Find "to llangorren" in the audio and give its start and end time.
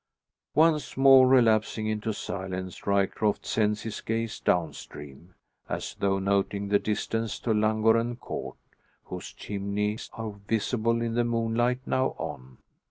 7.41-8.15